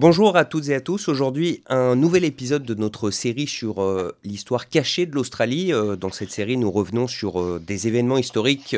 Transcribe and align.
Bonjour 0.00 0.36
à 0.36 0.44
toutes 0.44 0.68
et 0.68 0.76
à 0.76 0.80
tous. 0.80 1.08
Aujourd'hui, 1.08 1.64
un 1.66 1.96
nouvel 1.96 2.24
épisode 2.24 2.62
de 2.62 2.74
notre 2.74 3.10
série 3.10 3.48
sur 3.48 3.82
euh, 3.82 4.16
l'histoire 4.22 4.68
cachée 4.68 5.06
de 5.06 5.14
l'Australie. 5.16 5.72
Euh, 5.72 5.96
dans 5.96 6.12
cette 6.12 6.30
série, 6.30 6.56
nous 6.56 6.70
revenons 6.70 7.08
sur 7.08 7.40
euh, 7.40 7.60
des 7.66 7.88
événements 7.88 8.16
historiques 8.16 8.76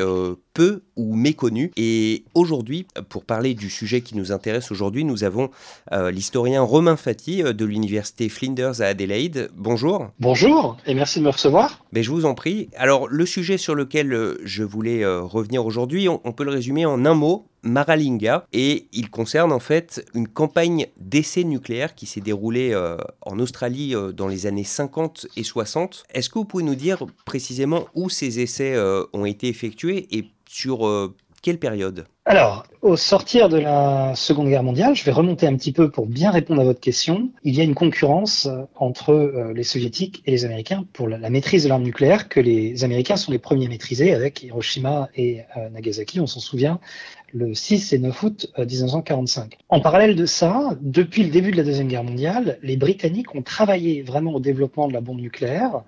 peu 0.55 0.81
ou 0.95 1.13
méconnus. 1.13 1.69
Et 1.77 2.23
aujourd'hui, 2.33 2.87
pour 3.09 3.23
parler 3.23 3.53
du 3.53 3.69
sujet 3.69 4.01
qui 4.01 4.17
nous 4.17 4.31
intéresse 4.31 4.71
aujourd'hui, 4.71 5.05
nous 5.05 5.23
avons 5.23 5.51
l'historien 5.91 6.63
Romain 6.63 6.97
Fati 6.97 7.43
de 7.43 7.65
l'université 7.65 8.27
Flinders 8.27 8.81
à 8.81 8.85
Adelaide. 8.85 9.51
Bonjour. 9.55 10.07
Bonjour 10.19 10.77
et 10.87 10.95
merci 10.95 11.19
de 11.19 11.25
me 11.25 11.29
recevoir. 11.29 11.85
Mais 11.93 12.01
je 12.01 12.09
vous 12.09 12.25
en 12.25 12.33
prie. 12.33 12.69
Alors, 12.75 13.07
le 13.07 13.25
sujet 13.25 13.57
sur 13.57 13.75
lequel 13.75 14.37
je 14.43 14.63
voulais 14.63 15.05
revenir 15.05 15.65
aujourd'hui, 15.65 16.09
on 16.09 16.31
peut 16.33 16.43
le 16.43 16.51
résumer 16.51 16.85
en 16.85 17.05
un 17.05 17.13
mot 17.13 17.45
Maralinga 17.63 18.47
et 18.53 18.87
il 18.91 19.09
concerne 19.09 19.51
en 19.51 19.59
fait 19.59 20.05
une 20.13 20.27
campagne 20.27 20.87
d'essais 20.97 21.43
nucléaires 21.43 21.95
qui 21.95 22.05
s'est 22.05 22.21
déroulée 22.21 22.71
euh, 22.73 22.97
en 23.21 23.39
Australie 23.39 23.95
euh, 23.95 24.11
dans 24.11 24.27
les 24.27 24.47
années 24.47 24.63
50 24.63 25.27
et 25.37 25.43
60. 25.43 26.03
Est-ce 26.13 26.29
que 26.29 26.39
vous 26.39 26.45
pouvez 26.45 26.63
nous 26.63 26.75
dire 26.75 27.05
précisément 27.25 27.87
où 27.93 28.09
ces 28.09 28.39
essais 28.39 28.73
euh, 28.73 29.05
ont 29.13 29.25
été 29.25 29.47
effectués 29.47 30.07
et 30.11 30.31
sur 30.47 31.13
quelle 31.41 31.59
période? 31.59 32.05
Alors, 32.23 32.67
au 32.83 32.97
sortir 32.97 33.49
de 33.49 33.57
la 33.57 34.13
Seconde 34.15 34.47
Guerre 34.47 34.61
mondiale, 34.61 34.95
je 34.95 35.03
vais 35.03 35.11
remonter 35.11 35.47
un 35.47 35.55
petit 35.55 35.71
peu 35.71 35.89
pour 35.89 36.05
bien 36.05 36.29
répondre 36.29 36.61
à 36.61 36.63
votre 36.63 36.79
question. 36.79 37.31
Il 37.43 37.55
y 37.55 37.61
a 37.61 37.63
une 37.63 37.73
concurrence 37.73 38.47
entre 38.75 39.51
les 39.55 39.63
soviétiques 39.63 40.21
et 40.27 40.31
les 40.31 40.45
américains 40.45 40.85
pour 40.93 41.07
la 41.07 41.29
maîtrise 41.31 41.63
de 41.63 41.69
l'arme 41.69 41.81
nucléaire 41.81 42.29
que 42.29 42.39
les 42.39 42.83
américains 42.83 43.17
sont 43.17 43.31
les 43.31 43.39
premiers 43.39 43.65
à 43.65 43.69
maîtriser 43.69 44.13
avec 44.13 44.43
Hiroshima 44.43 45.09
et 45.15 45.41
Nagasaki, 45.71 46.19
on 46.19 46.27
s'en 46.27 46.39
souvient, 46.39 46.79
le 47.33 47.53
6 47.53 47.93
et 47.93 47.99
9 47.99 48.23
août 48.23 48.51
1945. 48.57 49.53
Euh, 49.53 49.57
en 49.69 49.79
parallèle 49.79 50.15
de 50.15 50.25
ça, 50.25 50.77
depuis 50.81 51.23
le 51.23 51.29
début 51.29 51.51
de 51.51 51.57
la 51.57 51.63
Deuxième 51.63 51.87
Guerre 51.87 52.03
mondiale, 52.03 52.59
les 52.61 52.77
Britanniques 52.77 53.33
ont 53.35 53.41
travaillé 53.41 54.01
vraiment 54.01 54.33
au 54.33 54.39
développement 54.39 54.87
de 54.87 54.93
la 54.93 55.01
bombe 55.01 55.19
nucléaire 55.19 55.83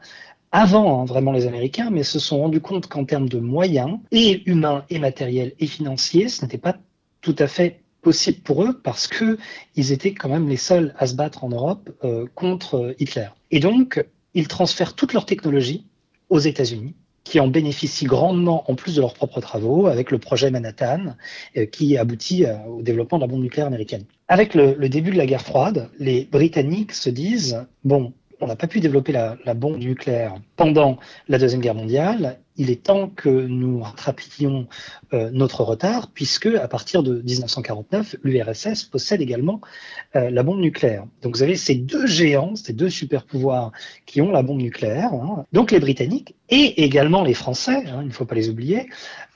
avant 0.53 1.01
hein, 1.01 1.05
vraiment 1.05 1.31
les 1.31 1.47
Américains, 1.47 1.89
mais 1.91 2.03
se 2.03 2.19
sont 2.19 2.37
rendus 2.37 2.61
compte 2.61 2.87
qu'en 2.87 3.03
termes 3.03 3.27
de 3.27 3.39
moyens, 3.39 3.97
et 4.11 4.47
humains, 4.49 4.85
et 4.89 4.99
matériels, 4.99 5.53
et 5.59 5.67
financiers, 5.67 6.29
ce 6.29 6.43
n'était 6.43 6.59
pas 6.59 6.77
tout 7.21 7.35
à 7.39 7.47
fait 7.47 7.81
possible 8.03 8.39
pour 8.41 8.63
eux 8.63 8.79
parce 8.83 9.07
que 9.07 9.37
ils 9.75 9.91
étaient 9.91 10.13
quand 10.13 10.29
même 10.29 10.47
les 10.47 10.57
seuls 10.57 10.93
à 10.99 11.07
se 11.07 11.15
battre 11.15 11.43
en 11.43 11.49
Europe 11.49 11.89
euh, 12.03 12.27
contre 12.35 12.75
euh, 12.75 12.93
Hitler. 12.99 13.27
Et 13.49 13.59
donc, 13.59 14.05
ils 14.35 14.47
transfèrent 14.47 14.93
toute 14.93 15.13
leur 15.13 15.25
technologie 15.25 15.87
aux 16.29 16.39
États-Unis 16.39 16.93
qui 17.23 17.39
en 17.39 17.47
bénéficient 17.47 18.05
grandement 18.05 18.69
en 18.69 18.75
plus 18.75 18.95
de 18.95 19.01
leurs 19.01 19.13
propres 19.13 19.39
travaux 19.39 19.87
avec 19.87 20.11
le 20.11 20.19
projet 20.19 20.51
Manhattan 20.51 21.15
euh, 21.57 21.65
qui 21.65 21.97
aboutit 21.97 22.45
au 22.67 22.81
développement 22.81 23.17
de 23.17 23.23
la 23.23 23.27
bombe 23.27 23.41
nucléaire 23.41 23.67
américaine. 23.67 24.03
Avec 24.27 24.53
le, 24.53 24.89
début 24.89 25.11
de 25.11 25.17
la 25.17 25.25
guerre 25.25 25.41
froide, 25.41 25.89
les 25.97 26.27
Britanniques 26.31 26.91
se 26.91 27.09
disent, 27.09 27.65
bon, 27.83 28.13
on 28.41 28.47
n'a 28.47 28.55
pas 28.55 28.67
pu 28.67 28.79
développer 28.79 29.11
la, 29.11 29.53
bombe 29.53 29.77
nucléaire 29.77 30.35
pendant 30.55 30.97
la 31.27 31.37
Deuxième 31.37 31.61
Guerre 31.61 31.75
mondiale, 31.75 32.39
il 32.57 32.69
est 32.69 32.83
temps 32.83 33.09
que 33.09 33.29
nous 33.29 33.81
rattrapions 33.81 34.67
euh, 35.13 35.29
notre 35.31 35.63
retard, 35.63 36.09
puisque 36.13 36.47
à 36.47 36.67
partir 36.67 37.03
de 37.03 37.21
1949, 37.21 38.17
l'URSS 38.23 38.83
possède 38.83 39.21
également 39.21 39.61
euh, 40.15 40.29
la 40.29 40.43
bombe 40.43 40.59
nucléaire. 40.59 41.05
Donc 41.21 41.35
vous 41.35 41.43
avez 41.43 41.55
ces 41.55 41.75
deux 41.75 42.05
géants, 42.05 42.55
ces 42.55 42.73
deux 42.73 42.89
super 42.89 43.25
pouvoirs 43.25 43.71
qui 44.05 44.21
ont 44.21 44.31
la 44.31 44.43
bombe 44.43 44.61
nucléaire. 44.61 45.13
Hein. 45.13 45.45
Donc 45.51 45.71
les 45.71 45.79
Britanniques 45.79 46.35
et 46.49 46.83
également 46.83 47.23
les 47.23 47.33
Français, 47.33 47.83
hein, 47.87 47.99
il 48.01 48.07
ne 48.07 48.13
faut 48.13 48.25
pas 48.25 48.35
les 48.35 48.49
oublier, 48.49 48.89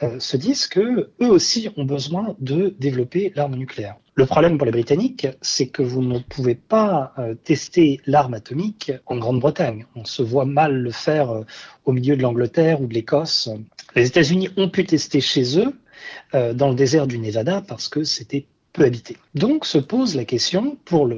euh, 0.03 0.19
se 0.19 0.37
disent 0.37 0.67
que 0.67 1.11
eux 1.21 1.29
aussi 1.29 1.69
ont 1.77 1.85
besoin 1.85 2.35
de 2.39 2.75
développer 2.79 3.31
l'arme 3.35 3.55
nucléaire. 3.55 3.95
Le 4.15 4.25
problème 4.25 4.57
pour 4.57 4.65
les 4.65 4.71
Britanniques, 4.71 5.27
c'est 5.41 5.67
que 5.67 5.83
vous 5.83 6.01
ne 6.01 6.17
pouvez 6.17 6.55
pas 6.55 7.13
tester 7.43 8.01
l'arme 8.07 8.33
atomique 8.33 8.91
en 9.05 9.17
Grande-Bretagne. 9.17 9.85
On 9.95 10.05
se 10.05 10.23
voit 10.23 10.45
mal 10.45 10.73
le 10.73 10.89
faire 10.89 11.43
au 11.87 11.93
milieu 11.93 12.15
de 12.15 12.21
l'Angleterre 12.21 12.81
ou 12.81 12.85
de 12.85 12.93
l'Écosse. 12.93 13.49
Les 13.95 14.05
États-Unis 14.05 14.49
ont 14.57 14.69
pu 14.69 14.85
tester 14.85 15.21
chez 15.21 15.57
eux, 15.57 15.73
euh, 16.35 16.53
dans 16.53 16.69
le 16.69 16.75
désert 16.75 17.07
du 17.07 17.17
Nevada, 17.17 17.63
parce 17.67 17.87
que 17.87 18.03
c'était 18.03 18.45
peu 18.73 18.83
habité. 18.83 19.17
Donc 19.33 19.65
se 19.65 19.79
pose 19.79 20.15
la 20.15 20.25
question 20.25 20.77
pour 20.85 21.09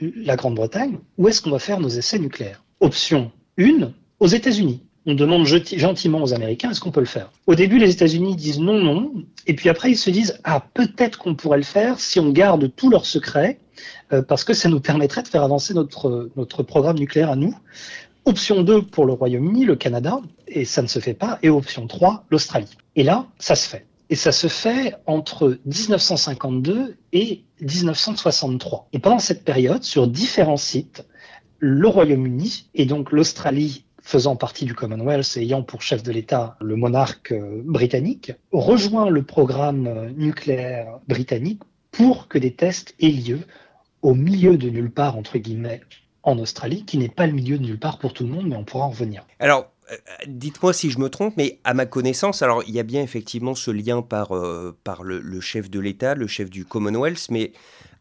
la 0.00 0.36
Grande-Bretagne, 0.36 0.98
où 1.18 1.28
est-ce 1.28 1.40
qu'on 1.42 1.50
va 1.50 1.60
faire 1.60 1.78
nos 1.78 1.88
essais 1.88 2.18
nucléaires? 2.18 2.64
Option 2.80 3.30
1, 3.58 3.92
aux 4.18 4.26
États-Unis 4.26 4.82
on 5.06 5.14
demande 5.14 5.46
gentiment 5.46 6.20
aux 6.20 6.34
Américains 6.34 6.70
est-ce 6.70 6.80
qu'on 6.80 6.90
peut 6.90 7.00
le 7.00 7.06
faire? 7.06 7.30
Au 7.46 7.54
début, 7.54 7.78
les 7.78 7.90
États-Unis 7.90 8.34
disent 8.34 8.58
non, 8.58 8.82
non, 8.82 9.12
et 9.46 9.54
puis 9.54 9.68
après 9.68 9.92
ils 9.92 9.96
se 9.96 10.10
disent 10.10 10.40
ah 10.42 10.66
peut-être 10.74 11.18
qu'on 11.18 11.36
pourrait 11.36 11.58
le 11.58 11.64
faire 11.64 12.00
si 12.00 12.18
on 12.18 12.30
garde 12.30 12.74
tous 12.74 12.90
leurs 12.90 13.06
secrets 13.06 13.60
euh, 14.12 14.22
parce 14.22 14.42
que 14.42 14.52
ça 14.52 14.68
nous 14.68 14.80
permettrait 14.80 15.22
de 15.22 15.28
faire 15.28 15.44
avancer 15.44 15.74
notre 15.74 16.30
notre 16.36 16.64
programme 16.64 16.98
nucléaire 16.98 17.30
à 17.30 17.36
nous. 17.36 17.56
Option 18.28 18.64
2 18.64 18.82
pour 18.82 19.06
le 19.06 19.12
Royaume-Uni, 19.12 19.64
le 19.64 19.76
Canada, 19.76 20.20
et 20.48 20.64
ça 20.64 20.82
ne 20.82 20.88
se 20.88 20.98
fait 20.98 21.14
pas. 21.14 21.38
Et 21.44 21.48
option 21.48 21.86
3, 21.86 22.24
l'Australie. 22.28 22.76
Et 22.96 23.04
là, 23.04 23.28
ça 23.38 23.54
se 23.54 23.68
fait. 23.68 23.86
Et 24.10 24.16
ça 24.16 24.32
se 24.32 24.48
fait 24.48 24.96
entre 25.06 25.60
1952 25.64 26.96
et 27.12 27.44
1963. 27.60 28.88
Et 28.92 28.98
pendant 28.98 29.20
cette 29.20 29.44
période, 29.44 29.84
sur 29.84 30.08
différents 30.08 30.56
sites, 30.56 31.06
le 31.60 31.86
Royaume-Uni 31.86 32.68
et 32.74 32.84
donc 32.84 33.12
l'Australie 33.12 33.84
faisant 34.02 34.34
partie 34.34 34.64
du 34.64 34.74
Commonwealth 34.74 35.36
et 35.36 35.42
ayant 35.42 35.62
pour 35.62 35.82
chef 35.82 36.02
de 36.02 36.10
l'État 36.10 36.56
le 36.60 36.74
monarque 36.74 37.30
euh, 37.30 37.62
britannique, 37.64 38.32
rejoint 38.50 39.08
le 39.08 39.22
programme 39.22 39.86
euh, 39.86 40.10
nucléaire 40.10 40.98
britannique 41.06 41.62
pour 41.92 42.26
que 42.26 42.38
des 42.38 42.54
tests 42.54 42.96
aient 42.98 43.08
lieu 43.08 43.38
au 44.02 44.14
milieu 44.14 44.56
de 44.56 44.68
nulle 44.68 44.90
part, 44.90 45.16
entre 45.16 45.38
guillemets, 45.38 45.80
en 46.26 46.38
Australie, 46.38 46.84
qui 46.84 46.98
n'est 46.98 47.08
pas 47.08 47.26
le 47.26 47.32
milieu 47.32 47.56
de 47.56 47.62
nulle 47.62 47.78
part 47.78 47.98
pour 47.98 48.12
tout 48.12 48.24
le 48.24 48.30
monde, 48.30 48.46
mais 48.46 48.56
on 48.56 48.64
pourra 48.64 48.84
en 48.84 48.90
revenir. 48.90 49.26
Alors, 49.38 49.72
euh, 49.90 49.96
dites-moi 50.26 50.74
si 50.74 50.90
je 50.90 50.98
me 50.98 51.08
trompe, 51.08 51.34
mais 51.38 51.60
à 51.64 51.72
ma 51.72 51.86
connaissance, 51.86 52.42
alors 52.42 52.62
il 52.66 52.74
y 52.74 52.78
a 52.78 52.82
bien 52.82 53.02
effectivement 53.02 53.54
ce 53.54 53.70
lien 53.70 54.02
par, 54.02 54.32
par 54.84 55.02
le, 55.02 55.40
chef 55.40 55.70
de 55.70 55.80
l'État, 55.80 56.14
le 56.14 56.26
chef 56.26 56.50
du 56.50 56.66
Commonwealth, 56.66 57.28
mais 57.30 57.52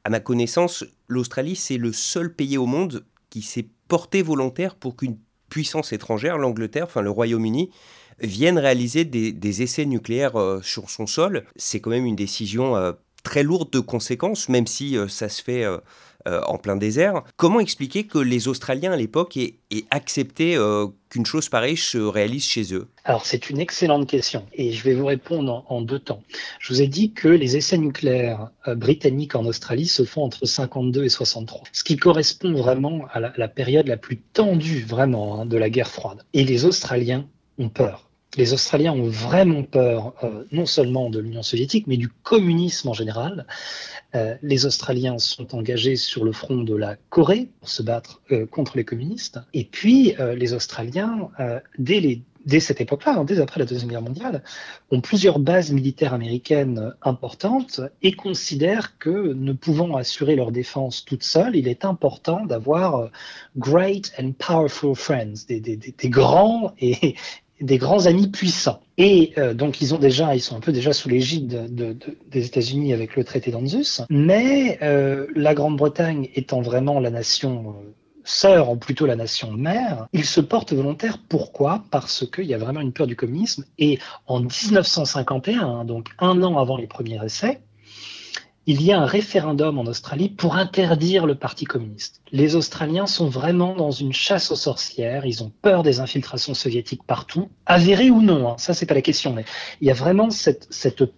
à 0.04 0.10
ma 0.10 0.20
connaissance, 0.20 0.84
l'Australie, 1.08 1.56
c'est 1.56 1.78
le 1.78 1.94
seul 1.94 2.34
pays 2.34 2.58
au 2.58 2.66
monde 2.66 3.06
qui 3.30 3.42
s'est 3.42 3.68
porté 3.88 4.22
volontaire 4.22 4.76
pour 4.76 4.96
qu'une 4.96 5.18
puissance 5.50 5.94
étrangère, 5.94 6.38
l'Angleterre, 6.38 6.86
enfin 6.86 7.02
le 7.02 7.10
Royaume-Uni, 7.10 7.70
viennent 8.20 8.60
réaliser 8.60 9.06
des, 9.06 9.62
essais 9.62 9.86
nucléaires 9.86 10.40
euh, 10.40 10.62
sur 10.62 10.90
son 10.90 11.08
sol. 11.08 11.46
C'est 11.56 11.80
quand 11.80 11.90
même 11.90 12.06
une 12.06 12.16
décision 12.16 12.76
euh, 12.76 12.94
très 13.24 13.44
lourde 13.44 13.72
de 13.72 13.80
conséquences, 13.80 14.50
même 14.50 14.68
si 14.68 14.98
euh, 14.98 15.08
ça 15.08 15.30
se 15.30 15.42
fait 15.42 15.66
en 16.28 16.58
plein 16.58 16.76
désert. 16.76 17.24
Comment 17.36 17.60
expliquer 17.60 18.06
que 18.06 18.18
les 18.18 18.48
Australiens 18.48 18.92
à 18.92 18.98
l'époque 18.98 19.38
aient, 19.38 19.56
accepté 19.92 20.58
qu'une 21.10 21.26
chose 21.26 21.50
pareille 21.50 21.78
se 21.78 21.98
réalise 21.98 22.46
chez 22.46 22.74
eux? 22.74 22.88
Alors 23.04 23.26
c'est 23.26 23.50
une 23.50 23.60
excellente 23.60 24.08
question 24.08 24.46
et 24.54 24.72
je 24.72 24.84
vais 24.84 24.94
vous 24.94 25.06
répondre 25.06 25.66
en, 25.68 25.82
deux 25.82 26.00
temps. 26.00 26.24
Je 26.60 26.74
vous 26.74 26.82
ai 26.82 26.88
dit 26.88 27.12
que 27.12 27.28
les 27.28 27.58
essais 27.58 27.78
nucléaires 27.78 28.50
britanniques 28.68 29.36
en 29.36 29.46
Australie 29.46 29.88
se 29.88 30.04
font 30.04 30.24
entre 30.24 30.46
52 30.46 31.04
et 31.04 31.10
63, 31.10 31.64
ce 31.72 31.84
qui 31.84 31.98
correspond 31.98 32.54
vraiment 32.54 33.06
à 33.12 33.20
la, 33.20 33.48
période 33.48 33.88
la 33.88 33.98
plus 33.98 34.18
tendue 34.18 34.84
vraiment 34.84 35.42
hein, 35.42 35.46
de 35.46 35.58
la 35.58 35.70
guerre 35.70 35.90
froide. 35.90 36.24
Et 36.34 36.44
les 36.44 36.66
Australiens 36.66 37.28
ont 37.58 37.70
peur 37.70 38.10
les 38.38 38.54
Australiens 38.54 38.94
ont 38.94 39.08
vraiment 39.08 39.64
peur, 39.64 40.14
euh, 40.24 40.44
non 40.52 40.66
seulement 40.66 41.10
de 41.10 41.20
l'Union 41.20 41.44
soviétique, 41.44 41.88
mais 41.88 41.98
du 41.98 42.10
communisme 42.10 42.90
en 42.90 42.94
général. 42.94 43.46
Euh, 44.14 44.36
les 44.42 44.66
Australiens 44.66 45.18
sont 45.20 45.56
engagés 45.56 45.96
sur 45.96 46.24
le 46.24 46.32
front 46.32 46.58
de 46.58 46.76
la 46.76 46.96
Corée 47.10 47.50
pour 47.60 47.70
se 47.70 47.84
battre 47.84 48.22
euh, 48.32 48.46
contre 48.46 48.78
les 48.78 48.84
communistes. 48.84 49.40
Et 49.54 49.66
puis, 49.66 50.16
les 50.36 50.54
Australiens, 50.54 51.30
dès, 51.78 52.60
cette 52.60 52.82
époque-là, 52.82 53.16
hein, 53.18 53.26
dès 53.26 53.40
après 53.40 53.60
la 53.60 53.66
Deuxième 53.66 53.90
Guerre 53.90 54.02
mondiale, 54.02 54.44
ont 54.92 55.02
plusieurs 55.02 55.40
bases 55.40 55.72
militaires 55.72 56.14
américaines 56.14 56.94
importantes 57.02 57.82
et 58.02 58.14
considèrent 58.14 58.98
que 58.98 59.34
ne 59.34 59.54
pouvant 59.54 59.96
assurer 59.96 60.36
leur 60.36 60.52
défense 60.52 61.06
toute 61.06 61.24
seule, 61.24 61.56
il 61.56 61.68
est 61.68 61.86
important 61.86 62.46
d'avoir 62.46 63.10
great 63.58 64.14
and 64.20 64.34
powerful 64.34 64.96
friends, 64.96 65.46
des 65.48 66.10
grands 66.10 66.74
et, 66.80 67.16
des 67.62 67.78
grands 67.78 68.06
amis 68.06 68.28
puissants. 68.28 68.82
Et 68.98 69.34
euh, 69.38 69.54
donc 69.54 69.82
ils 69.82 69.94
ont 69.94 69.98
déjà, 69.98 70.36
ils 70.36 70.42
sont 70.42 70.56
un 70.56 70.60
peu 70.60 70.72
déjà 70.72 70.94
sous 70.94 71.10
l'égide 71.10 71.74
de, 71.74 71.96
des 72.30 72.46
États-Unis 72.46 72.94
avec 72.94 73.16
le 73.16 73.24
traité 73.24 73.52
d'Anzus, 73.52 74.02
mais 74.10 74.78
euh, 74.82 75.28
la 75.36 75.54
Grande-Bretagne 75.54 76.30
étant 76.36 76.62
vraiment 76.62 77.00
la 77.00 77.10
nation 77.10 77.70
euh, 77.70 77.94
sœur 78.24 78.72
ou 78.72 78.76
plutôt 78.76 79.06
la 79.06 79.16
nation 79.16 79.52
mère, 79.52 80.08
ils 80.12 80.26
se 80.26 80.42
portent 80.42 80.74
volontaires. 80.74 81.20
Pourquoi? 81.30 81.84
Parce 81.92 82.26
qu'il 82.30 82.46
y 82.46 82.54
a 82.54 82.58
vraiment 82.58 82.82
une 82.82 82.92
peur 82.92 83.08
du 83.08 83.16
communisme. 83.16 83.66
Et 83.78 84.00
en 84.28 84.40
1951, 84.40 85.86
donc 85.86 86.10
un 86.20 86.42
an 86.42 86.58
avant 86.58 86.78
les 86.78 86.88
premiers 86.88 87.24
essais, 87.24 87.62
il 88.68 88.82
y 88.82 88.92
a 88.92 89.00
un 89.00 89.06
référendum 89.06 89.78
en 89.78 89.84
Australie 89.84 90.30
pour 90.30 90.56
interdire 90.56 91.26
le 91.26 91.36
Parti 91.36 91.66
communiste. 91.66 92.22
Les 92.32 92.56
Australiens 92.56 93.06
sont 93.06 93.30
vraiment 93.30 93.76
dans 93.76 93.92
une 93.92 94.14
chasse 94.14 94.50
aux 94.52 94.56
sorcières, 94.56 95.26
ils 95.26 95.44
ont 95.44 95.52
peur 95.62 95.84
des 95.84 96.00
infiltrations 96.00 96.56
soviétiques 96.56 97.04
partout, 97.04 97.50
avérées 97.66 98.10
ou 98.10 98.22
non, 98.22 98.50
hein, 98.50 98.56
ça 98.58 98.74
c'est 98.74 98.88
pas 98.88 98.96
la 98.96 99.02
question, 99.02 99.34
mais 99.34 99.46
il 99.82 99.88
y 99.88 99.92
a 99.92 99.94
vraiment 99.94 100.32
cette, 100.32 100.68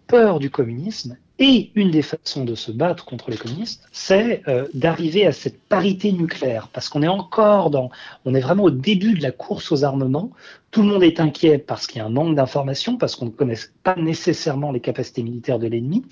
peur 0.07 0.39
du 0.39 0.49
communisme. 0.49 1.17
Et 1.39 1.69
une 1.75 1.91
des 1.91 2.01
façons 2.01 2.45
de 2.45 2.55
se 2.55 2.71
battre 2.71 3.05
contre 3.05 3.29
les 3.29 3.37
communistes, 3.37 3.87
c'est 3.91 4.41
euh, 4.47 4.67
d'arriver 4.73 5.27
à 5.27 5.31
cette 5.31 5.61
parité 5.61 6.11
nucléaire, 6.11 6.67
parce 6.73 6.89
qu'on 6.89 7.03
est 7.03 7.07
encore 7.07 7.69
dans, 7.69 7.91
on 8.25 8.33
est 8.33 8.39
vraiment 8.39 8.63
au 8.63 8.71
début 8.71 9.13
de 9.13 9.21
la 9.21 9.31
course 9.31 9.71
aux 9.71 9.83
armements. 9.83 10.31
Tout 10.71 10.81
le 10.81 10.87
monde 10.87 11.03
est 11.03 11.19
inquiet 11.19 11.59
parce 11.59 11.85
qu'il 11.85 11.99
y 11.99 12.01
a 12.01 12.07
un 12.07 12.09
manque 12.09 12.35
d'informations, 12.35 12.97
parce 12.97 13.15
qu'on 13.15 13.25
ne 13.25 13.29
connaît 13.29 13.57
pas 13.83 13.95
nécessairement 13.95 14.71
les 14.71 14.79
capacités 14.79 15.21
militaires 15.21 15.59
de 15.59 15.67
l'ennemi, 15.67 16.05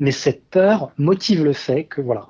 mais 0.00 0.10
cette 0.10 0.44
peur 0.46 0.90
motive 0.98 1.44
le 1.44 1.52
fait 1.52 1.84
que 1.84 2.00
voilà, 2.00 2.26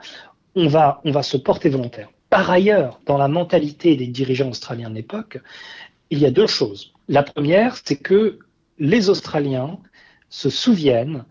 on 0.55 0.67
va, 0.69 1.01
se 1.23 1.37
porter 1.37 1.69
volontaire. 1.69 2.11
Par 2.29 2.51
ailleurs, 2.51 3.01
dans 3.07 3.17
la 3.17 3.29
mentalité 3.29 3.97
des 3.97 4.09
dirigeants 4.09 4.51
australiens 4.51 4.91
de 4.91 4.97
l'époque, 4.97 5.39
il 6.11 6.19
y 6.19 6.27
a 6.27 6.31
deux 6.31 6.47
choses. 6.47 6.93
La 7.09 7.23
première, 7.23 7.77
c'est 7.83 7.97
que 7.97 8.41
les 8.79 9.09
Australiens 9.09 9.79
se 10.29 10.51
souviennent 10.51 11.25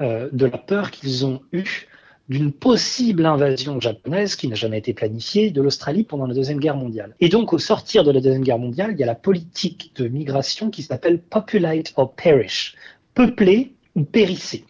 euh, 0.00 0.28
de 0.32 0.46
la 0.46 0.58
peur 0.58 0.90
qu'ils 0.90 1.26
ont 1.26 1.40
eue 1.52 1.88
d'une 2.28 2.52
possible 2.52 3.26
invasion 3.26 3.80
japonaise 3.80 4.36
qui 4.36 4.46
n'a 4.46 4.54
jamais 4.54 4.78
été 4.78 4.92
planifiée 4.94 5.50
de 5.50 5.60
l'Australie 5.60 6.04
pendant 6.04 6.26
la 6.26 6.34
Deuxième 6.34 6.60
Guerre 6.60 6.76
mondiale. 6.76 7.16
Et 7.18 7.28
donc, 7.28 7.52
au 7.52 7.58
sortir 7.58 8.04
de 8.04 8.12
la 8.12 8.20
Deuxième 8.20 8.44
Guerre 8.44 8.58
mondiale, 8.58 8.92
il 8.92 9.00
y 9.00 9.02
a 9.02 9.06
la 9.06 9.16
politique 9.16 9.92
de 9.96 10.06
migration 10.06 10.70
qui 10.70 10.84
s'appelle 10.84 11.20
Populate 11.20 11.92
or 11.96 12.14
Perish, 12.14 12.76
peupler 13.14 13.72
ou 13.96 14.04
périsser. 14.04 14.64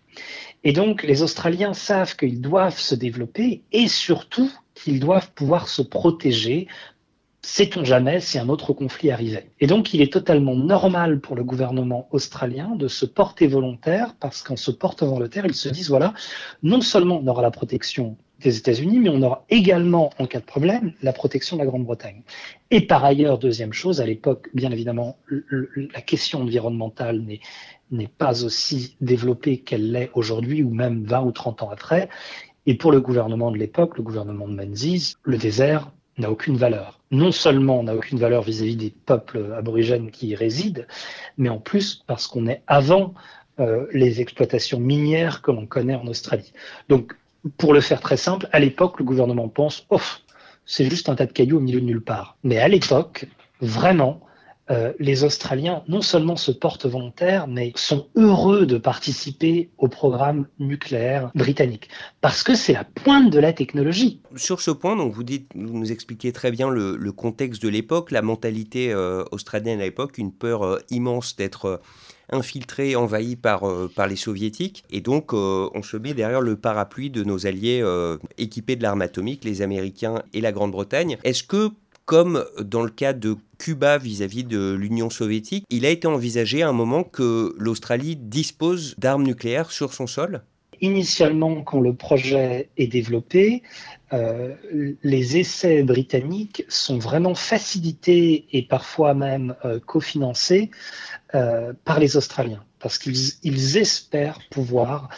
Et 0.63 0.73
donc, 0.73 1.03
les 1.03 1.23
Australiens 1.23 1.73
savent 1.73 2.17
qu'ils 2.17 2.41
doivent 2.41 2.79
se 2.79 2.95
développer 2.95 3.63
et 3.73 3.89
surtout 3.89 4.51
qu'ils 4.75 5.01
doivent 5.01 5.33
pouvoir 5.33 5.69
se 5.69 5.83
protéger 5.83 6.69
sait-on 7.43 7.85
jamais 7.85 8.21
si 8.21 8.39
un 8.39 8.49
autre 8.49 8.73
conflit 8.73 9.11
arrivait. 9.11 9.51
Et 9.61 9.67
donc 9.67 9.95
il 9.95 10.03
est 10.03 10.13
totalement 10.13 10.55
normal 10.55 11.21
pour 11.21 11.37
le 11.37 11.45
gouvernement 11.45 12.09
australien 12.11 12.77
de 12.77 12.89
se 12.89 13.07
porter 13.07 13.47
volontaire 13.47 14.15
parce 14.21 14.43
qu'en 14.43 14.57
se 14.57 14.71
portant 14.71 15.07
volontaire, 15.07 15.47
ils 15.47 15.55
se 15.55 15.69
disent, 15.69 15.89
voilà, 15.89 16.13
non 16.63 16.81
seulement 16.81 17.21
on 17.23 17.27
aura 17.27 17.43
la 17.43 17.51
protection 17.51 18.17
des 18.43 18.59
États-Unis, 18.59 18.99
mais 18.99 19.11
on 19.11 19.23
aura 19.23 19.45
également, 19.51 20.11
en 20.19 20.27
cas 20.27 20.41
de 20.41 20.45
problème, 20.45 20.93
la 21.03 21.13
protection 21.13 21.57
de 21.57 21.63
la 21.63 21.67
Grande-Bretagne. 21.67 22.23
Et 22.71 22.81
par 22.81 23.05
ailleurs, 23.05 23.39
deuxième 23.39 23.73
chose, 23.73 24.01
à 24.01 24.07
l'époque, 24.07 24.49
bien 24.55 24.71
évidemment, 24.71 25.17
la 25.29 26.01
question 26.01 26.43
environnementale 26.43 27.23
n'est 27.91 28.09
pas 28.09 28.45
aussi 28.45 28.97
développée 29.01 29.59
qu'elle 29.59 29.93
l'est 29.93 30.11
aujourd'hui, 30.15 30.63
ou 30.63 30.71
même 30.71 31.05
20 31.05 31.23
ou 31.23 31.33
30 31.33 31.63
ans 31.63 31.71
après. 31.71 32.09
Et 32.67 32.75
pour 32.75 32.93
le 32.93 33.01
gouvernement 33.01 33.51
de 33.51 33.59
l'époque, 33.59 33.97
le 33.97 34.03
gouvernement 34.03 34.49
de 34.49 34.55
Menzies, 34.55 35.15
le 35.25 35.39
désert 35.39 35.91
n'a 36.19 36.31
aucune 36.31 36.57
valeur. 36.57 37.01
Non 37.11 37.33
seulement 37.33 37.83
n'a 37.83 37.95
aucune 37.95 38.19
valeur 38.19 38.43
vis-à-vis 38.43 38.77
des 38.77 38.91
peuples 38.91 39.55
aborigènes 39.57 40.11
qui 40.11 40.29
y 40.29 40.35
résident, 40.35 40.85
mais 41.39 41.49
en 41.49 41.59
plus 41.59 42.05
parce 42.07 42.27
qu'on 42.27 42.47
est 42.47 42.63
avant 42.67 43.15
euh, 43.59 43.87
les 43.93 44.21
exploitations 44.21 44.81
minières 44.81 45.43
que 45.43 45.51
l'on 45.51 45.67
connaît 45.67 45.95
en 45.95 46.07
Australie. 46.07 46.53
Donc, 46.89 47.15
pour 47.57 47.73
le 47.73 47.81
faire 47.81 48.01
très 48.01 48.17
simple, 48.17 48.49
à 48.53 48.61
l'époque, 48.61 48.99
le 48.99 49.05
gouvernement 49.05 49.49
pense, 49.49 49.87
oh, 49.91 50.01
c'est 50.67 50.89
juste 50.89 51.09
un 51.09 51.15
tas 51.15 51.27
de 51.27 51.33
cailloux 51.33 51.57
au 51.57 51.61
milieu 51.61 51.81
de 51.81 51.87
nulle 51.87 52.03
part. 52.03 52.37
Mais 52.45 52.59
à 52.59 52.69
l'époque, 52.69 53.27
vraiment, 53.61 54.21
euh, 54.71 54.93
les 55.01 55.25
Australiens 55.25 55.83
non 55.89 56.01
seulement 56.01 56.37
se 56.37 56.53
portent 56.53 56.87
volontaires, 56.87 57.49
mais 57.49 57.73
sont 57.75 58.07
heureux 58.15 58.67
de 58.67 58.79
participer 58.79 59.71
au 59.79 59.89
programme 59.89 60.47
nucléaire 60.61 61.33
britannique, 61.35 61.89
parce 62.21 62.45
que 62.45 62.55
c'est 62.55 62.75
la 62.75 62.85
pointe 62.85 63.31
de 63.31 63.41
la 63.41 63.53
technologie. 63.53 64.21
Sur 64.37 64.61
ce 64.61 64.71
point, 64.71 64.95
donc 64.95 65.13
vous, 65.13 65.25
dites, 65.25 65.51
vous 65.57 65.77
nous 65.77 65.91
expliquez 65.91 66.33
très 66.33 66.53
bien 66.53 66.71
le, 66.71 67.11
contexte 67.11 67.61
de 67.63 67.69
l'époque, 67.69 68.13
la 68.13 68.23
mentalité 68.23 68.93
euh, 68.93 69.25
australienne 69.33 69.81
à 69.81 69.85
l'époque, 69.85 70.19
une 70.19 70.33
peur 70.33 70.63
euh, 70.63 70.79
immense 70.91 71.35
d'être 71.35 71.81
infiltré, 72.31 72.97
envahi 72.97 73.37
par, 73.37 73.63
par 73.95 74.07
les 74.07 74.17
soviétiques. 74.17 74.85
Et 74.91 75.01
donc, 75.01 75.33
on 75.33 75.83
se 75.83 75.97
met 75.97 76.15
derrière 76.15 76.41
le 76.41 76.57
parapluie 76.57 77.11
de 77.11 77.25
nos 77.25 77.47
alliés 77.47 77.85
équipés 78.39 78.77
de 78.77 78.83
l'arme 78.83 79.03
atomique, 79.03 79.45
les 79.45 79.63
Américains 79.63 80.23
et 80.33 80.41
la 80.41 80.53
Grande-Bretagne. 80.53 81.19
Est-ce 81.25 81.43
que 81.43 81.71
comme 82.11 82.45
dans 82.59 82.83
le 82.83 82.91
cas 82.91 83.13
de 83.13 83.37
Cuba 83.59 83.97
vis-à-vis 83.97 84.43
de 84.43 84.73
l'Union 84.73 85.11
soviétique, 85.11 85.65
il 85.71 85.87
a 85.87 85.91
été 85.91 86.09
envisagé 86.09 86.61
à 86.63 86.69
un 86.69 86.73
moment 86.73 87.05
que 87.05 87.55
l'Australie 87.57 88.17
dispose 88.17 88.97
d'armes 88.99 89.23
nucléaires 89.23 89.71
sur 89.71 89.93
son 89.93 90.09
sol? 90.09 90.43
Initialement, 90.81 91.63
quand 91.63 91.81
le 91.81 91.95
projet 91.95 92.71
est 92.77 92.87
développé, 92.87 93.63
euh, 94.13 94.55
les 95.03 95.37
essais 95.37 95.83
britanniques 95.83 96.65
sont 96.69 96.99
vraiment 96.99 97.35
facilités 97.35 98.47
et 98.53 98.63
parfois 98.63 99.15
même 99.15 99.55
euh, 99.65 99.79
cofinancés 99.79 100.71
euh, 101.35 101.73
par 101.85 101.99
les 102.01 102.17
Australiens 102.17 102.65
parce 102.81 102.99
qu'ils 102.99 103.77
espèrent 103.77 104.41
pouvoir 104.51 105.09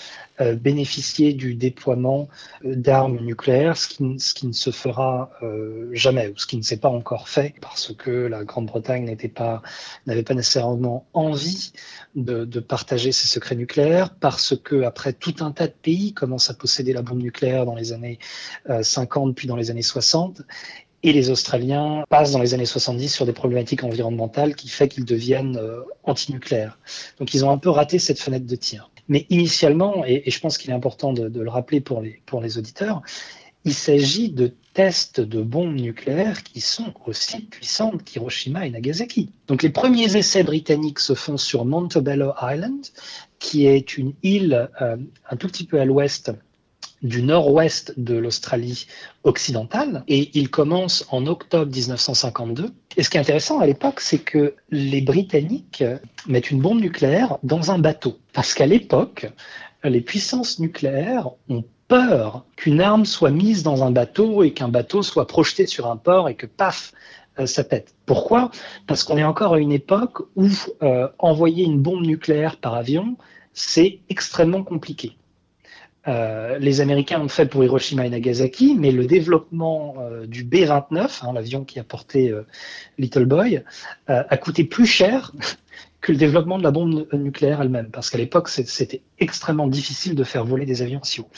euh, 0.40 0.54
bénéficier 0.54 1.34
du 1.34 1.54
déploiement 1.54 2.28
euh, 2.64 2.74
d'armes 2.74 3.18
nucléaires, 3.20 3.76
ce 3.76 3.86
qui, 3.86 4.46
ne 4.46 4.52
se 4.52 4.70
fera 4.70 5.30
euh, 5.42 5.90
jamais, 5.92 6.28
ou 6.28 6.38
ce 6.38 6.46
qui 6.46 6.56
ne 6.56 6.62
s'est 6.62 6.78
pas 6.78 6.88
encore 6.88 7.28
fait, 7.28 7.54
parce 7.60 7.94
que 7.94 8.10
la 8.10 8.42
Grande-Bretagne 8.44 9.04
n'avait 9.04 9.28
pas 9.28 9.62
nécessairement 10.34 11.06
envie 11.12 11.72
de, 12.14 12.44
de, 12.44 12.60
partager 12.60 13.12
ses 13.12 13.28
secrets 13.28 13.56
nucléaires, 13.56 14.14
parce 14.14 14.56
que 14.56 14.82
après 14.82 15.12
tout 15.12 15.36
un 15.40 15.52
tas 15.52 15.66
de 15.66 15.72
pays 15.72 16.12
commencent 16.14 16.50
à 16.50 16.54
posséder 16.54 16.92
la 16.92 17.02
bombe 17.02 17.22
nucléaire 17.22 17.66
dans 17.66 17.74
les 17.74 17.92
années 17.92 18.18
50 18.80 19.34
puis 19.34 19.48
dans 19.48 19.56
les 19.56 19.70
années 19.70 19.82
60, 19.82 20.42
et 21.02 21.12
les 21.12 21.30
Australiens 21.30 22.04
passent 22.08 22.32
dans 22.32 22.40
les 22.40 22.54
années 22.54 22.66
70 22.66 23.08
sur 23.08 23.26
des 23.26 23.32
problématiques 23.32 23.84
environnementales 23.84 24.54
qui 24.54 24.68
fait 24.68 24.88
qu'ils 24.88 25.04
deviennent 25.04 25.56
euh, 25.56 25.80
antinucléaires. 26.04 26.78
Donc 27.18 27.34
ils 27.34 27.44
ont 27.44 27.50
un 27.50 27.58
peu 27.58 27.70
raté 27.70 27.98
cette 27.98 28.20
fenêtre 28.20 28.46
de 28.46 28.56
tir. 28.56 28.90
Mais 29.08 29.26
initialement, 29.30 30.04
et, 30.06 30.30
je 30.30 30.40
pense 30.40 30.58
qu'il 30.58 30.70
est 30.70 30.74
important 30.74 31.12
de, 31.12 31.40
le 31.40 31.50
rappeler 31.50 31.80
pour 31.80 32.00
les, 32.00 32.22
pour 32.24 32.40
les 32.40 32.56
auditeurs, 32.56 33.02
il 33.64 33.74
s'agit 33.74 34.30
de 34.30 34.54
tests 34.74 35.20
de 35.20 35.42
bombes 35.42 35.74
nucléaires 35.74 36.42
qui 36.42 36.60
sont 36.60 36.94
aussi 37.06 37.42
puissantes 37.42 38.02
qu'Hiroshima 38.04 38.66
et 38.66 38.70
Nagasaki. 38.70 39.30
Donc 39.46 39.62
les 39.62 39.70
premiers 39.70 40.16
essais 40.16 40.42
britanniques 40.42 40.98
se 40.98 41.14
font 41.14 41.36
sur 41.36 41.64
Montebello 41.64 42.32
Island, 42.40 42.86
qui 43.38 43.66
est 43.66 43.96
une 43.96 44.14
île 44.22 44.70
euh, 44.80 44.96
un 45.30 45.36
tout 45.36 45.48
petit 45.48 45.64
peu 45.64 45.80
à 45.80 45.84
l'ouest 45.84 46.32
du 47.02 47.22
nord-ouest 47.22 47.94
de 47.96 48.14
l'Australie 48.14 48.86
occidentale 49.24 50.04
et 50.08 50.30
il 50.38 50.50
commence 50.50 51.04
en 51.10 51.26
octobre 51.26 51.70
1952. 51.72 52.70
Et 52.96 53.02
ce 53.02 53.10
qui 53.10 53.16
est 53.16 53.20
intéressant 53.20 53.60
à 53.60 53.66
l'époque, 53.66 54.00
c'est 54.00 54.18
que 54.18 54.54
les 54.70 55.00
Britanniques 55.00 55.84
mettent 56.26 56.50
une 56.50 56.60
bombe 56.60 56.80
nucléaire 56.80 57.38
dans 57.42 57.70
un 57.70 57.78
bateau. 57.78 58.18
Parce 58.32 58.54
qu'à 58.54 58.66
l'époque, 58.66 59.30
les 59.84 60.00
puissances 60.00 60.58
nucléaires 60.58 61.30
ont 61.48 61.64
peur 61.88 62.44
qu'une 62.56 62.80
arme 62.80 63.04
soit 63.04 63.30
mise 63.30 63.62
dans 63.62 63.84
un 63.84 63.90
bateau 63.90 64.42
et 64.42 64.52
qu'un 64.52 64.68
bateau 64.68 65.02
soit 65.02 65.26
projeté 65.26 65.66
sur 65.66 65.90
un 65.90 65.96
port 65.96 66.28
et 66.28 66.34
que 66.36 66.46
paf, 66.46 66.92
euh, 67.38 67.46
ça 67.46 67.64
pète. 67.64 67.94
Pourquoi? 68.06 68.50
Parce 68.86 69.04
qu'on 69.04 69.18
est 69.18 69.24
encore 69.24 69.54
à 69.54 69.58
une 69.58 69.72
époque 69.72 70.20
où 70.36 70.48
euh, 70.82 71.08
envoyer 71.18 71.64
une 71.64 71.80
bombe 71.80 72.04
nucléaire 72.04 72.56
par 72.56 72.74
avion, 72.74 73.16
c'est 73.52 74.00
extrêmement 74.08 74.62
compliqué. 74.62 75.16
Euh, 76.08 76.58
les 76.58 76.80
Américains 76.80 77.20
ont 77.20 77.28
fait 77.28 77.46
pour 77.46 77.62
Hiroshima 77.62 78.06
et 78.06 78.10
Nagasaki, 78.10 78.76
mais 78.78 78.90
le 78.90 79.06
développement 79.06 79.94
euh, 80.00 80.26
du 80.26 80.42
B-29, 80.42 81.20
hein, 81.22 81.32
l'avion 81.32 81.64
qui 81.64 81.78
a 81.78 81.84
porté 81.84 82.30
euh, 82.30 82.44
Little 82.98 83.26
Boy, 83.26 83.62
a 84.08 84.36
coûté 84.36 84.64
plus 84.64 84.86
cher 84.86 85.32
que 86.00 86.10
le 86.10 86.18
développement 86.18 86.58
de 86.58 86.64
la 86.64 86.72
bombe 86.72 87.06
nucléaire 87.12 87.62
elle-même, 87.62 87.90
parce 87.90 88.10
qu'à 88.10 88.18
l'époque, 88.18 88.48
c'était 88.48 89.02
extrêmement 89.20 89.68
difficile 89.68 90.16
de 90.16 90.24
faire 90.24 90.44
voler 90.44 90.66
des 90.66 90.82
avions 90.82 91.00
si 91.04 91.20
haut. 91.20 91.28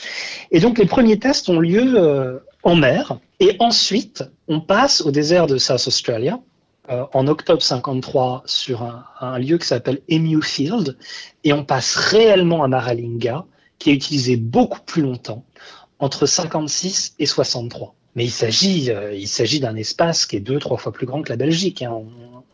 Et 0.50 0.60
donc, 0.60 0.78
les 0.78 0.86
premiers 0.86 1.18
tests 1.18 1.50
ont 1.50 1.60
lieu 1.60 2.42
en 2.62 2.74
mer, 2.74 3.18
et 3.40 3.56
ensuite, 3.58 4.24
on 4.48 4.60
passe 4.60 5.02
au 5.02 5.10
désert 5.10 5.46
de 5.46 5.58
South 5.58 5.86
Australia, 5.86 6.40
en 6.88 7.26
octobre 7.26 7.62
53 7.62 8.42
sur 8.46 8.82
un, 8.82 9.04
un 9.20 9.38
lieu 9.38 9.58
qui 9.58 9.66
s'appelle 9.66 10.00
Emu 10.08 10.42
Field, 10.42 10.96
et 11.44 11.52
on 11.52 11.64
passe 11.64 11.94
réellement 11.96 12.64
à 12.64 12.68
Maralinga, 12.68 13.44
qui 13.78 13.90
est 13.90 13.94
utilisé 13.94 14.36
beaucoup 14.36 14.80
plus 14.80 15.02
longtemps, 15.02 15.44
entre 15.98 16.26
56 16.26 17.14
et 17.18 17.26
63. 17.26 17.94
Mais 18.14 18.24
il 18.24 18.30
s'agit, 18.30 18.90
euh, 18.90 19.14
il 19.14 19.28
s'agit 19.28 19.60
d'un 19.60 19.74
espace 19.74 20.26
qui 20.26 20.36
est 20.36 20.40
deux, 20.40 20.58
trois 20.58 20.76
fois 20.76 20.92
plus 20.92 21.06
grand 21.06 21.22
que 21.22 21.30
la 21.30 21.36
Belgique. 21.36 21.82
Hein. 21.82 22.02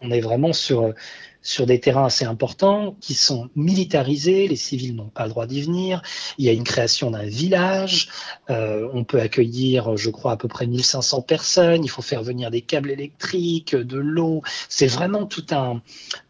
On, 0.00 0.10
est 0.10 0.20
vraiment 0.20 0.52
sur, 0.52 0.94
sur 1.42 1.66
des 1.66 1.80
terrains 1.80 2.06
assez 2.06 2.24
importants 2.24 2.96
qui 3.00 3.14
sont 3.14 3.48
militarisés, 3.56 4.46
les 4.46 4.56
civils 4.56 4.94
n'ont 4.94 5.08
pas 5.08 5.24
le 5.24 5.30
droit 5.30 5.46
d'y 5.46 5.62
venir, 5.62 6.02
il 6.38 6.44
y 6.44 6.48
a 6.48 6.52
une 6.52 6.64
création 6.64 7.10
d'un 7.10 7.24
village, 7.24 8.08
euh, 8.50 8.88
on 8.92 9.04
peut 9.04 9.20
accueillir, 9.20 9.96
je 9.96 10.10
crois, 10.10 10.32
à 10.32 10.36
peu 10.36 10.48
près 10.48 10.66
1500 10.66 11.22
personnes, 11.22 11.84
il 11.84 11.88
faut 11.88 12.02
faire 12.02 12.22
venir 12.22 12.50
des 12.50 12.60
câbles 12.60 12.90
électriques, 12.90 13.74
de 13.74 13.98
l'eau, 13.98 14.42
c'est 14.68 14.86
vraiment 14.86 15.26
tout 15.26 15.46
un, 15.50 15.80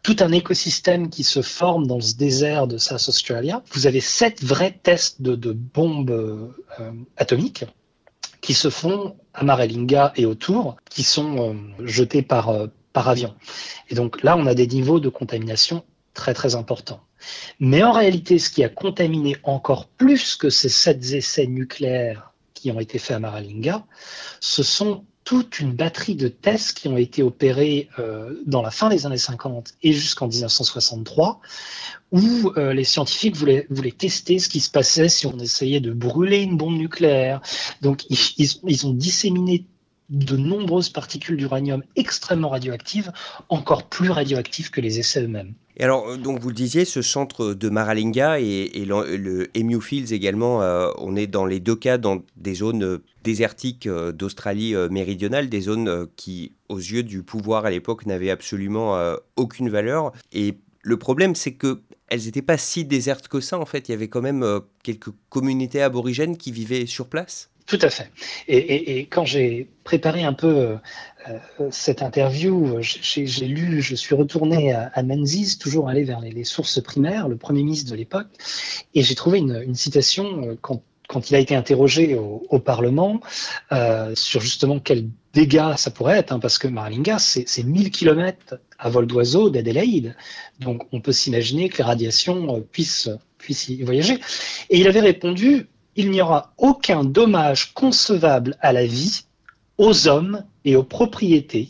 tout 0.03 0.15
un 0.19 0.31
écosystème 0.31 1.09
qui 1.09 1.23
se 1.23 1.41
forme 1.41 1.87
dans 1.87 1.99
ce 1.99 2.15
désert 2.15 2.67
de 2.67 2.77
South 2.77 3.07
Australia. 3.07 3.63
Vous 3.73 3.87
avez 3.87 4.01
sept 4.01 4.43
vrais 4.43 4.79
tests 4.83 5.21
de, 5.21 5.35
de 5.35 5.51
bombes 5.51 6.11
euh, 6.11 6.91
atomiques 7.17 7.65
qui 8.39 8.53
se 8.53 8.69
font 8.69 9.15
à 9.33 9.43
Maralinga 9.43 10.13
et 10.15 10.25
autour, 10.25 10.77
qui 10.89 11.03
sont 11.03 11.53
euh, 11.53 11.85
jetés 11.85 12.23
par, 12.23 12.49
par 12.93 13.09
avion. 13.09 13.33
Et 13.89 13.95
donc 13.95 14.23
là, 14.23 14.37
on 14.37 14.45
a 14.45 14.53
des 14.53 14.67
niveaux 14.67 14.99
de 14.99 15.09
contamination 15.09 15.83
très 16.13 16.33
très 16.33 16.55
importants. 16.55 17.01
Mais 17.59 17.83
en 17.83 17.91
réalité, 17.91 18.39
ce 18.39 18.49
qui 18.49 18.63
a 18.63 18.69
contaminé 18.69 19.37
encore 19.43 19.87
plus 19.87 20.35
que 20.35 20.49
ces 20.49 20.69
sept 20.69 21.03
essais 21.13 21.47
nucléaires 21.47 22.33
qui 22.53 22.71
ont 22.71 22.79
été 22.79 22.99
faits 22.99 23.17
à 23.17 23.19
Maralinga, 23.19 23.85
ce 24.39 24.63
sont 24.63 25.05
toute 25.23 25.59
une 25.59 25.73
batterie 25.73 26.15
de 26.15 26.27
tests 26.27 26.77
qui 26.77 26.87
ont 26.87 26.97
été 26.97 27.21
opérés 27.21 27.89
euh, 27.99 28.41
dans 28.47 28.61
la 28.61 28.71
fin 28.71 28.89
des 28.89 29.05
années 29.05 29.17
50 29.17 29.75
et 29.83 29.93
jusqu'en 29.93 30.27
1963, 30.27 31.39
où 32.11 32.51
euh, 32.57 32.73
les 32.73 32.83
scientifiques 32.83 33.35
voulaient, 33.35 33.67
tester 33.97 34.39
ce 34.39 34.49
qui 34.49 34.59
se 34.59 34.71
passait 34.71 35.09
si 35.09 35.27
on 35.27 35.37
essayait 35.37 35.79
de 35.79 35.93
brûler 35.93 36.41
une 36.41 36.57
bombe 36.57 36.75
nucléaire. 36.75 37.39
Donc 37.81 38.03
ils 38.09 38.87
ont 38.87 38.93
disséminé 38.93 39.65
de 40.11 40.35
nombreuses 40.35 40.89
particules 40.89 41.37
d'uranium 41.37 41.83
extrêmement 41.95 42.49
radioactives, 42.49 43.11
encore 43.49 43.87
plus 43.87 44.09
radioactives 44.09 44.69
que 44.69 44.81
les 44.81 44.99
essais 44.99 45.23
eux-mêmes. 45.23 45.53
Et 45.77 45.83
alors, 45.83 46.09
euh, 46.09 46.17
donc 46.17 46.39
vous 46.39 46.49
le 46.49 46.53
disiez, 46.53 46.85
ce 46.85 47.01
centre 47.01 47.53
de 47.53 47.69
Maralinga 47.69 48.39
et, 48.39 48.69
le, 48.85 49.15
le 49.15 49.49
Emu 49.57 49.81
Fields 49.81 50.13
également, 50.13 50.61
euh, 50.61 50.89
on 50.97 51.15
est 51.15 51.27
dans 51.27 51.45
les 51.45 51.59
deux 51.59 51.75
cas 51.75 51.97
dans 51.97 52.21
des 52.35 52.55
zones 52.55 52.83
euh, 52.83 52.97
désertiques 53.23 53.87
d'Australie 53.87 54.73
méridionale, 54.89 55.47
des 55.47 55.61
zones 55.61 56.07
qui, 56.15 56.53
aux 56.69 56.79
yeux 56.79 57.03
du 57.03 57.21
pouvoir 57.21 57.65
à 57.65 57.69
l'époque, 57.69 58.07
n'avaient 58.07 58.31
absolument 58.31 58.99
aucune 59.35 59.69
valeur. 59.69 60.11
Et 60.33 60.57
le 60.81 60.97
problème, 60.97 61.35
c'est 61.35 61.53
que 61.53 61.81
elles 62.07 62.23
n'étaient 62.25 62.41
pas 62.41 62.57
si 62.57 62.83
désertes 62.83 63.27
que 63.27 63.39
ça. 63.39 63.59
En 63.59 63.67
fait, 63.67 63.89
il 63.89 63.91
y 63.91 63.93
avait 63.93 64.07
quand 64.07 64.23
même 64.23 64.43
quelques 64.81 65.11
communautés 65.29 65.83
aborigènes 65.83 66.35
qui 66.35 66.51
vivaient 66.51 66.87
sur 66.87 67.09
place. 67.09 67.50
Tout 67.65 67.79
à 67.81 67.89
fait. 67.89 68.11
Et, 68.47 69.07
quand 69.09 69.25
j'ai 69.25 69.69
préparé 69.83 70.23
un 70.23 70.33
peu 70.33 70.47
euh, 70.47 70.75
euh, 71.29 71.67
cette 71.71 72.01
interview, 72.01 72.77
j'ai 72.81 73.45
lu, 73.45 73.81
je 73.81 73.95
suis 73.95 74.15
retourné 74.15 74.73
à, 74.73 75.03
Menzies, 75.03 75.57
toujours 75.57 75.87
allé 75.89 76.03
vers 76.03 76.19
les, 76.19 76.43
sources 76.43 76.81
primaires, 76.81 77.27
le 77.27 77.37
premier 77.37 77.63
ministre 77.63 77.91
de 77.91 77.95
l'époque, 77.95 78.27
et 78.93 79.03
j'ai 79.03 79.15
trouvé 79.15 79.39
une, 79.39 79.75
citation 79.75 80.43
euh, 80.43 80.55
quand, 80.61 80.81
il 81.29 81.35
a 81.35 81.39
été 81.39 81.55
interrogé 81.55 82.15
au, 82.15 82.59
Parlement 82.59 83.19
sur 84.13 84.39
justement 84.39 84.79
quels 84.79 85.09
dégâts 85.33 85.75
ça 85.75 85.91
pourrait 85.91 86.17
être, 86.17 86.31
hein, 86.31 86.39
parce 86.39 86.57
que 86.57 86.69
Maralinga, 86.69 87.19
c'est 87.19 87.63
1000 87.63 87.91
km 87.91 88.59
à 88.79 88.89
vol 88.89 89.07
d'oiseau 89.07 89.49
d'Adélaïde, 89.49 90.15
donc 90.59 90.83
on 90.93 91.01
peut 91.01 91.11
s'imaginer 91.11 91.67
que 91.67 91.79
les 91.79 91.83
radiations 91.83 92.61
puissent, 92.71 93.09
puissent 93.37 93.67
y 93.67 93.83
voyager. 93.83 94.19
Et 94.69 94.79
il 94.79 94.87
avait 94.87 95.01
répondu, 95.01 95.67
il 95.95 96.11
n'y 96.11 96.21
aura 96.21 96.53
aucun 96.57 97.03
dommage 97.03 97.73
concevable 97.73 98.57
à 98.61 98.73
la 98.73 98.85
vie, 98.85 99.23
aux 99.77 100.07
hommes 100.07 100.43
et 100.63 100.75
aux 100.75 100.83
propriétés 100.83 101.69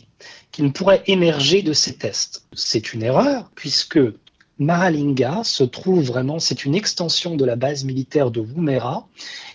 qui 0.50 0.62
ne 0.62 0.68
pourrait 0.68 1.02
émerger 1.06 1.62
de 1.62 1.72
ces 1.72 1.94
tests. 1.94 2.46
C'est 2.52 2.92
une 2.92 3.02
erreur 3.02 3.50
puisque 3.54 3.98
Maralinga 4.58 5.42
se 5.44 5.64
trouve 5.64 6.04
vraiment, 6.04 6.38
c'est 6.38 6.64
une 6.64 6.74
extension 6.74 7.36
de 7.36 7.44
la 7.44 7.56
base 7.56 7.84
militaire 7.84 8.30
de 8.30 8.40
Woomera 8.40 9.08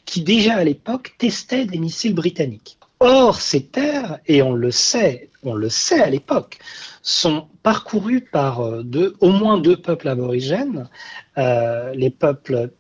qui 0.06 0.22
déjà 0.22 0.56
à 0.56 0.64
l'époque 0.64 1.14
testait 1.18 1.66
des 1.66 1.78
missiles 1.78 2.16
britanniques. 2.16 2.78
Or, 3.00 3.42
ces 3.42 3.64
terres, 3.64 4.20
et 4.26 4.42
on 4.42 4.54
le 4.54 4.72
sait, 4.72 5.30
on 5.44 5.54
le 5.54 5.70
sait 5.70 6.02
à 6.02 6.10
l'époque, 6.10 6.58
sont 7.04 7.48
parcourues 7.62 8.22
par 8.22 8.62
euh, 8.62 8.84
au 9.20 9.30
moins 9.30 9.60
deux 9.60 9.78
peuples 9.78 10.08
aborigènes, 10.08 10.90
euh, 11.38 11.94
les 11.94 12.10
peuples 12.10 12.72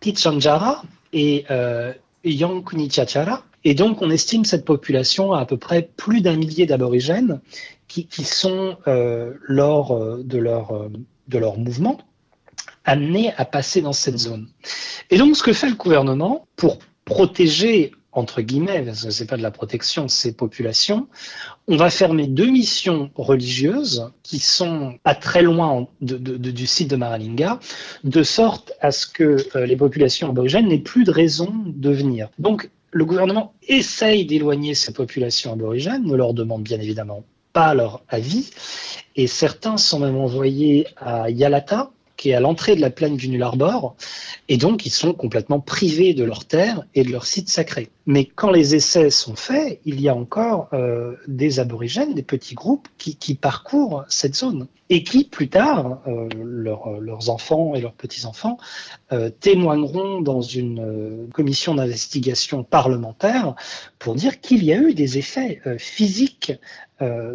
Pichanjara 0.00 0.82
et 1.12 1.44
euh, 1.50 1.92
Chachara. 2.90 3.44
Et 3.64 3.74
donc, 3.74 4.02
on 4.02 4.10
estime 4.10 4.44
cette 4.44 4.64
population 4.64 5.32
à 5.32 5.40
à 5.40 5.46
peu 5.46 5.56
près 5.56 5.88
plus 5.96 6.20
d'un 6.20 6.36
millier 6.36 6.66
d'aborigènes 6.66 7.40
qui, 7.88 8.06
qui, 8.06 8.24
sont, 8.24 8.76
euh, 8.88 9.34
lors 9.42 9.92
euh, 9.92 10.22
de 10.24 10.38
leur, 10.38 10.72
euh, 10.72 10.88
de 11.28 11.38
leur 11.38 11.58
mouvement, 11.58 11.98
amenés 12.84 13.32
à 13.36 13.44
passer 13.44 13.82
dans 13.82 13.92
cette 13.92 14.18
zone. 14.18 14.48
Et 15.10 15.18
donc, 15.18 15.36
ce 15.36 15.42
que 15.42 15.52
fait 15.52 15.68
le 15.68 15.76
gouvernement 15.76 16.46
pour 16.56 16.78
protéger 17.04 17.92
entre 18.12 18.42
guillemets, 18.42 18.82
parce 18.82 19.04
que 19.04 19.10
c'est 19.10 19.26
pas 19.26 19.36
de 19.36 19.42
la 19.42 19.50
protection, 19.50 20.06
ces 20.06 20.32
populations, 20.32 21.08
on 21.66 21.76
va 21.76 21.90
fermer 21.90 22.26
deux 22.26 22.46
missions 22.46 23.10
religieuses 23.14 24.10
qui 24.22 24.38
sont 24.38 24.98
pas 25.02 25.14
très 25.14 25.42
loin 25.42 25.88
de, 26.00 26.16
du 26.16 26.66
site 26.66 26.90
de 26.90 26.96
Maralinga, 26.96 27.58
de 28.04 28.22
sorte 28.22 28.72
à 28.80 28.90
ce 28.92 29.06
que 29.06 29.36
euh, 29.56 29.66
les 29.66 29.76
populations 29.76 30.28
aborigènes 30.28 30.68
n'aient 30.68 30.78
plus 30.78 31.04
de 31.04 31.10
raison 31.10 31.52
de 31.66 31.90
venir. 31.90 32.28
Donc, 32.38 32.70
le 32.90 33.04
gouvernement 33.06 33.54
essaye 33.66 34.26
d'éloigner 34.26 34.74
ces 34.74 34.92
populations 34.92 35.52
aborigènes, 35.52 36.04
ne 36.04 36.14
leur 36.14 36.34
demande 36.34 36.62
bien 36.62 36.78
évidemment 36.80 37.24
pas 37.54 37.74
leur 37.74 38.02
avis, 38.08 38.50
et 39.16 39.26
certains 39.26 39.76
sont 39.76 40.00
même 40.00 40.16
envoyés 40.16 40.86
à 40.96 41.30
Yalata, 41.30 41.90
qui 42.16 42.30
est 42.30 42.34
à 42.34 42.40
l'entrée 42.40 42.76
de 42.76 42.80
la 42.80 42.90
plaine 42.90 43.16
du 43.16 43.28
Nullarbor, 43.28 43.96
et 44.48 44.56
donc 44.56 44.86
ils 44.86 44.90
sont 44.90 45.12
complètement 45.12 45.60
privés 45.60 46.14
de 46.14 46.24
leurs 46.24 46.44
terres 46.44 46.84
et 46.94 47.02
de 47.02 47.10
leurs 47.10 47.26
sites 47.26 47.48
sacrés. 47.48 47.88
Mais 48.06 48.24
quand 48.24 48.50
les 48.50 48.74
essais 48.74 49.10
sont 49.10 49.36
faits, 49.36 49.80
il 49.84 50.00
y 50.00 50.08
a 50.08 50.14
encore 50.14 50.68
euh, 50.72 51.14
des 51.28 51.60
aborigènes, 51.60 52.14
des 52.14 52.22
petits 52.22 52.54
groupes 52.54 52.88
qui, 52.98 53.34
parcourent 53.34 54.04
cette 54.08 54.34
zone 54.34 54.66
et 54.90 55.04
qui, 55.04 55.24
plus 55.24 55.48
tard, 55.48 56.00
euh, 56.06 56.28
leurs 56.36 57.30
enfants 57.30 57.74
et 57.74 57.80
leurs 57.80 57.92
petits-enfants 57.92 58.58
euh, 59.12 59.30
témoigneront 59.30 60.20
dans 60.20 60.40
une 60.40 61.28
commission 61.32 61.76
d'investigation 61.76 62.64
parlementaire 62.64 63.54
pour 63.98 64.14
dire 64.14 64.40
qu'il 64.40 64.64
y 64.64 64.72
a 64.72 64.76
eu 64.76 64.94
des 64.94 65.18
effets 65.18 65.60
physiques 65.78 66.52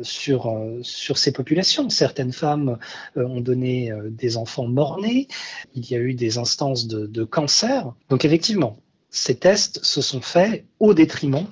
sur, 0.01 0.57
sur 0.81 1.17
ces 1.17 1.33
populations. 1.33 1.89
Certaines 1.89 2.31
femmes 2.31 2.77
ont 3.17 3.41
donné 3.41 3.91
des 4.09 4.38
enfants 4.38 4.65
mort-nés, 4.65 5.27
il 5.75 5.89
y 5.91 5.95
a 5.95 6.00
eu 6.00 6.13
des 6.13 6.38
instances 6.38 6.88
de, 6.88 7.05
de 7.05 7.24
cancer. 7.25 7.91
Donc 8.09 8.24
effectivement, 8.24 8.77
ces 9.10 9.36
tests 9.36 9.84
se 9.84 10.02
sont 10.02 10.22
faits 10.22 10.66
au 10.80 10.94
détriment 10.94 11.48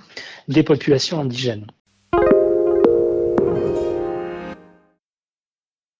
des 0.48 0.64
populations 0.64 1.20
indigènes. 1.20 1.68